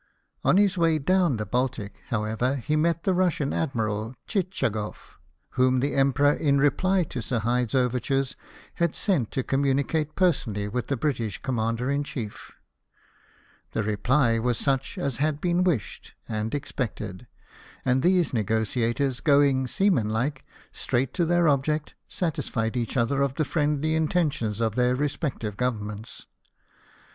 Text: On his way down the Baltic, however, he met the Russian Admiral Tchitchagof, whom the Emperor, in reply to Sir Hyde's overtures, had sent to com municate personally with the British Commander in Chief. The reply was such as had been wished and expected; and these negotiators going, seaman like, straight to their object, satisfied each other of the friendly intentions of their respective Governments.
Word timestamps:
On 0.43 0.57
his 0.57 0.79
way 0.79 0.97
down 0.97 1.37
the 1.37 1.45
Baltic, 1.45 2.01
however, 2.07 2.55
he 2.55 2.75
met 2.75 3.03
the 3.03 3.13
Russian 3.13 3.53
Admiral 3.53 4.15
Tchitchagof, 4.27 5.19
whom 5.49 5.79
the 5.79 5.93
Emperor, 5.93 6.33
in 6.33 6.57
reply 6.57 7.03
to 7.03 7.21
Sir 7.21 7.37
Hyde's 7.37 7.75
overtures, 7.75 8.35
had 8.73 8.95
sent 8.95 9.29
to 9.29 9.43
com 9.43 9.61
municate 9.61 10.15
personally 10.15 10.67
with 10.67 10.87
the 10.87 10.97
British 10.97 11.39
Commander 11.43 11.91
in 11.91 12.03
Chief. 12.03 12.51
The 13.73 13.83
reply 13.83 14.39
was 14.39 14.57
such 14.57 14.97
as 14.97 15.17
had 15.17 15.39
been 15.39 15.63
wished 15.63 16.15
and 16.27 16.55
expected; 16.55 17.27
and 17.85 18.01
these 18.01 18.33
negotiators 18.33 19.19
going, 19.19 19.67
seaman 19.67 20.09
like, 20.09 20.43
straight 20.71 21.13
to 21.13 21.25
their 21.25 21.47
object, 21.47 21.93
satisfied 22.07 22.75
each 22.75 22.97
other 22.97 23.21
of 23.21 23.35
the 23.35 23.45
friendly 23.45 23.93
intentions 23.93 24.61
of 24.61 24.73
their 24.73 24.95
respective 24.95 25.57
Governments. 25.57 26.25